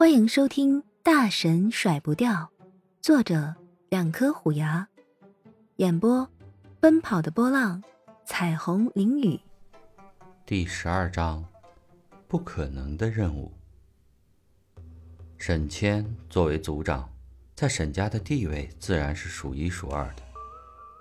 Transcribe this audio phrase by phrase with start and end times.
[0.00, 2.32] 欢迎收听《大神甩不掉》，
[3.02, 3.54] 作者
[3.90, 4.88] 两颗虎牙，
[5.76, 6.26] 演播
[6.80, 7.82] 奔跑的波浪，
[8.24, 9.38] 彩虹淋雨。
[10.46, 11.44] 第十二章，
[12.26, 13.52] 不可能的任务。
[15.36, 17.06] 沈谦作为族长，
[17.54, 20.22] 在沈家的地位自然是数一数二的。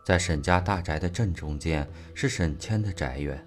[0.04, 3.42] 在沈家大宅的正中间是沈谦的宅院，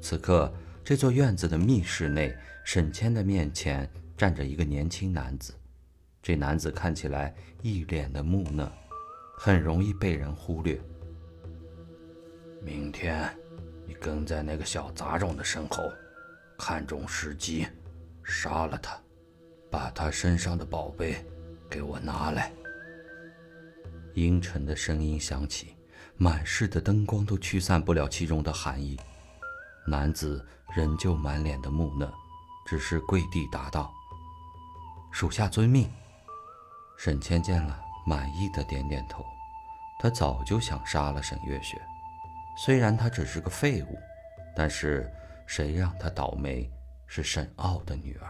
[0.00, 2.32] 此刻这座院子的密室内，
[2.62, 5.54] 沈谦的面前站着一个年轻男子。
[6.22, 8.70] 这男子看起来一脸的木讷，
[9.38, 10.80] 很容易被人忽略。
[12.62, 13.28] 明天，
[13.86, 15.84] 你跟在那个小杂种的身后，
[16.58, 17.66] 看准时机，
[18.24, 18.98] 杀了他，
[19.70, 21.24] 把他身上的宝贝
[21.68, 22.52] 给我拿来。
[24.14, 25.74] 阴沉的声音响起。
[26.18, 28.98] 满室的灯光都驱散不了其中的寒意，
[29.86, 30.42] 男子
[30.74, 32.10] 仍旧满脸的木讷，
[32.66, 33.92] 只是跪地答道
[35.16, 35.90] ：“属下遵命。”
[36.98, 39.24] 沈谦见了，满意的点点头。
[39.98, 41.80] 他早就想杀了沈月雪，
[42.58, 43.98] 虽然她只是个废物，
[44.54, 45.10] 但是
[45.46, 46.70] 谁让她倒霉
[47.06, 48.28] 是沈傲的女儿？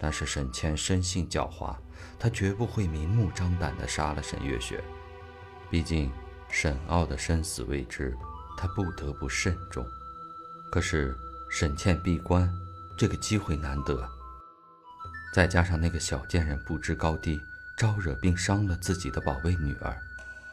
[0.00, 1.76] 但是沈谦生性狡猾，
[2.18, 4.82] 他绝不会明目张胆地杀了沈月雪。
[5.70, 6.10] 毕竟，
[6.48, 8.16] 沈傲的生死未知，
[8.58, 9.86] 他不得不慎重。
[10.72, 11.16] 可是，
[11.52, 12.52] 沈倩闭关，
[12.98, 14.10] 这个机会难得。
[15.32, 17.40] 再加上那个小贱人不知高低，
[17.76, 19.96] 招惹并伤了自己的宝贝女儿，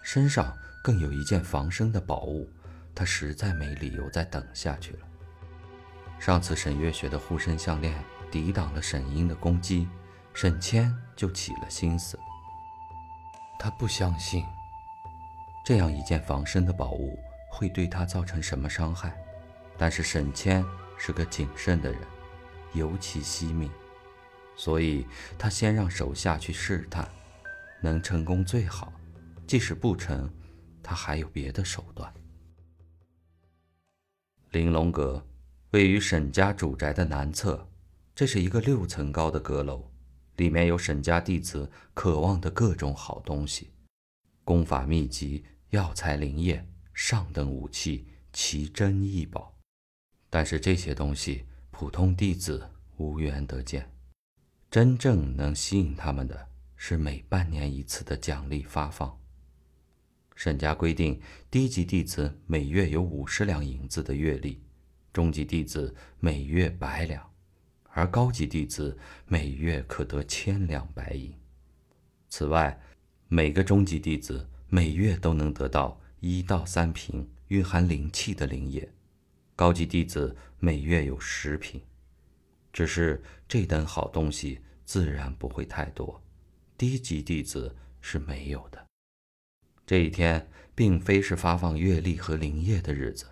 [0.04, 2.48] 身上更有一件防身的宝物，
[2.94, 5.00] 他实在没理由再等下去了。
[6.20, 9.88] 上次沈月雪的护身项链抵挡了沈英的攻击，
[10.34, 12.18] 沈谦就起了心思。
[13.60, 14.44] 他不相信。
[15.66, 17.20] 这样一件防身的宝物
[17.52, 19.14] 会对他造成什么伤害？
[19.78, 20.64] 但是沈谦
[20.98, 22.02] 是个谨慎的人，
[22.74, 23.70] 尤其惜命，
[24.58, 25.06] 所以
[25.38, 27.10] 他先让手下去试探，
[27.82, 28.92] 能成功最好，
[29.48, 30.30] 即使不成，
[30.84, 32.14] 他还有别的手段。
[34.52, 35.26] 玲珑阁
[35.72, 37.70] 位于沈家主宅的南侧，
[38.14, 39.90] 这是一个六层高的阁楼，
[40.36, 43.72] 里面有沈家弟子渴望的各种好东西，
[44.44, 45.46] 功法秘籍。
[45.72, 49.54] 药材、灵液、上等武器、奇珍异宝，
[50.30, 53.97] 但是这些东西普通弟子无缘得见。
[54.78, 59.20] 真正能吸引他们的是每半年一次的奖励发放。
[60.36, 64.62] 沈家规定，低级弟子每月有五十两银子的月例，
[65.12, 67.28] 中级弟子每月百两，
[67.90, 68.96] 而高级弟子
[69.26, 71.34] 每月可得千两白银。
[72.30, 72.80] 此外，
[73.28, 74.48] 每个中级弟子。
[74.70, 78.88] 每月都能得到一到三瓶蕴含灵气的灵液，
[79.56, 81.82] 高级弟子每月有十瓶。
[82.72, 86.24] 只是这等好东西自然不会太多，
[86.78, 88.88] 低级弟子是没有的。
[89.86, 93.26] 这一天并非是发放月历和灵液的日子，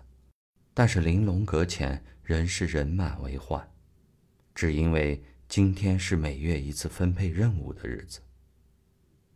[0.74, 3.72] 但是玲珑阁前仍是人满为患，
[4.54, 8.20] 只因为今天是每月一次分配任务的日子。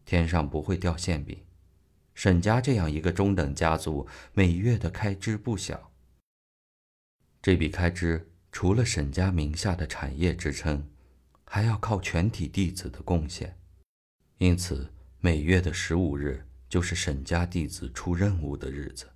[0.05, 1.43] 天上不会掉馅饼。
[2.13, 5.91] 沈家这样一个中等家族，每月的开支不小。
[7.41, 10.87] 这笔开支除了沈家名下的产业支撑，
[11.53, 13.59] 还要靠全体弟子的贡献。
[14.39, 19.11] 因此，每月的十五日就是沈家弟子出任务的日子。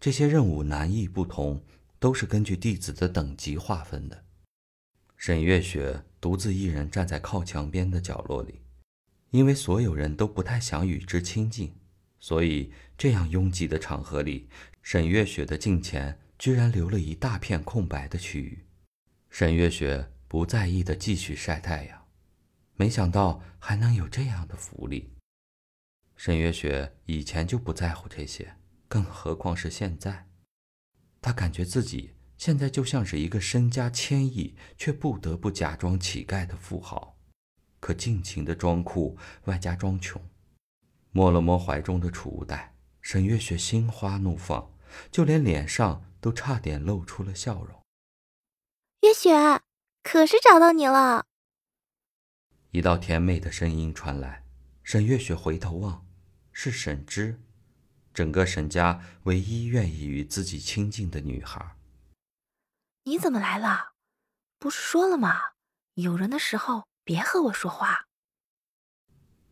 [0.00, 1.64] 这些任务难易不同，
[2.00, 4.24] 都是根据弟子的等级划分的。
[5.16, 8.62] 沈月雪独自一人站在靠墙边的角落里，
[9.30, 11.72] 因为所有人都不太想与之亲近。
[12.18, 14.48] 所以，这样拥挤的场合里，
[14.82, 18.64] 沈月雪的镜前居然留了一大片空白的区域。
[19.30, 22.06] 沈月雪不在意的继续晒太阳，
[22.76, 25.12] 没想到还能有这样的福利。
[26.16, 28.56] 沈月雪以前就不在乎这些，
[28.88, 30.26] 更何况是现在。
[31.20, 37.18] 她感觉自己现在就像是一个身家千亿却不得不假装乞丐的富豪，
[37.78, 40.18] 可尽情的装酷，外加装穷。
[41.10, 44.72] 摸了摸怀中的储物袋，沈月雪心花怒放，
[45.10, 47.82] 就连脸上都差点露出了笑容。
[49.02, 49.30] 月雪，
[50.02, 51.26] 可是找到你了！
[52.72, 54.44] 一道甜美的声音传来，
[54.82, 56.06] 沈月雪回头望，
[56.52, 57.40] 是沈芝，
[58.12, 61.76] 整个沈家唯一愿意与自己亲近的女孩。
[63.04, 63.92] 你怎么来了？
[64.58, 65.52] 不是说了吗？
[65.94, 68.06] 有人的时候别和我说话。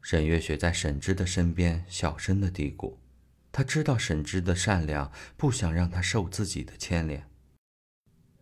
[0.03, 2.97] 沈月雪在沈芝的身边小声的嘀咕，
[3.53, 7.29] 她知道沈芝的善良，不想让她受自己的牵连。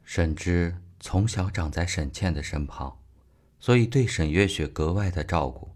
[0.04, 3.00] 沈芝从小长在沈倩的身旁，
[3.60, 5.74] 所以对沈月雪格外的照顾。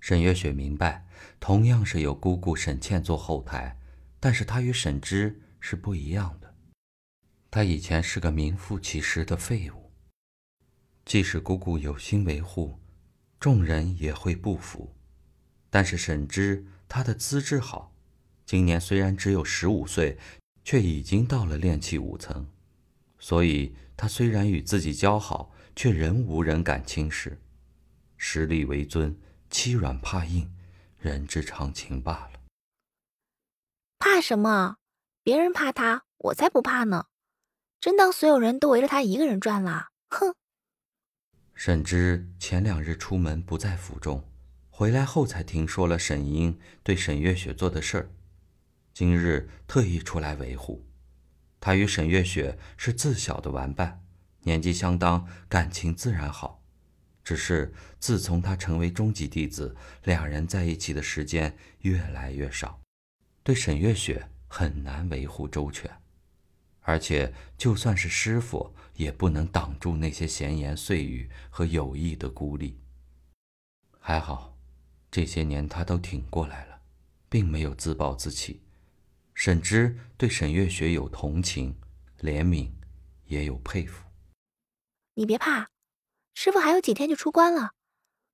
[0.00, 1.06] 沈月雪明白，
[1.40, 3.78] 同样是有姑姑沈倩做后台，
[4.20, 6.54] 但是她与沈芝是不一样的。
[7.50, 9.90] 她以前是个名副其实的废物。
[11.06, 12.78] 即使姑姑有心维护，
[13.38, 14.94] 众人也会不服。
[15.70, 17.94] 但是沈芝她的资质好，
[18.44, 20.18] 今年虽然只有十五岁，
[20.62, 22.46] 却已经到了炼气五层，
[23.18, 27.40] 所以她虽然与自己交好，却仍无人敢轻视。
[28.16, 29.18] 实力为尊，
[29.50, 30.50] 欺软怕硬，
[30.98, 32.40] 人之常情罢了。
[33.98, 34.76] 怕什么？
[35.22, 37.06] 别人怕他，我才不怕呢！
[37.80, 39.88] 真当所有人都围着他一个人转了？
[40.08, 40.34] 哼！
[41.54, 44.28] 沈之前两日出门不在府中，
[44.70, 48.10] 回来后才听说了沈英对沈月雪做的事儿，
[48.92, 50.84] 今日特意出来维护。
[51.64, 54.04] 他与沈月雪是自小的玩伴，
[54.42, 56.62] 年纪相当，感情自然好。
[57.24, 62.82] 只是自从他成为终极弟子，两人在一起的时间越来越少，
[63.42, 65.90] 对沈月雪很难维护周全。
[66.82, 72.78] 而且就算是师傅，也不能挡住那些闲言碎语和有意的孤立。
[73.98, 74.54] 还好，
[75.10, 76.78] 这些年他都挺过来了，
[77.30, 78.60] 并没有自暴自弃。
[79.34, 81.78] 沈之对沈月雪有同情、
[82.20, 82.70] 怜悯，
[83.26, 84.04] 也有佩服。
[85.14, 85.68] 你别怕，
[86.34, 87.72] 师傅还有几天就出关了，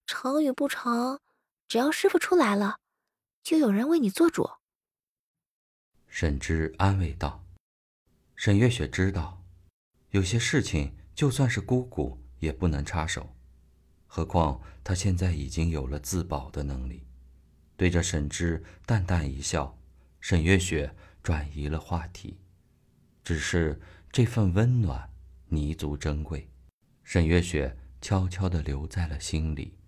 [0.07, 1.19] 成与不成，
[1.67, 2.79] 只要师傅出来了，
[3.43, 4.49] 就有人为你做主。
[6.07, 7.45] 沈之安慰道。
[8.37, 9.43] 沈月雪知道，
[10.11, 13.35] 有些事情就算是姑姑也不能插手，
[14.07, 17.07] 何况她现在已经有了自保的能力。
[17.77, 19.79] 对着沈之淡淡一笑，
[20.21, 22.39] 沈月雪转移了话题。
[23.23, 23.81] 只是
[24.11, 25.11] 这份温暖
[25.47, 26.51] 弥足珍贵，
[27.05, 29.79] 沈月雪悄悄的留在了心里。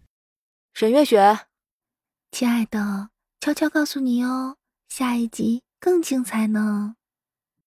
[0.75, 1.46] 沈月雪，
[2.31, 4.56] 亲爱的，悄悄告诉你哦，
[4.88, 6.96] 下一集更精彩呢。